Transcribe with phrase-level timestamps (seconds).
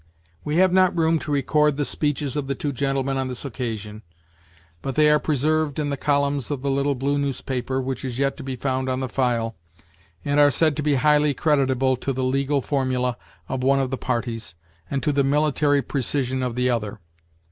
[0.43, 4.01] We have not room to record the speeches of the two gentlemen on this occasion,
[4.81, 8.35] but they are preserved in the columns of the little blue newspaper, which is yet
[8.37, 9.55] to be found on the file,
[10.25, 13.15] and are said to be highly creditable to the legal formula
[13.47, 14.55] of one of the parties,
[14.89, 16.99] and to the military precision of the other.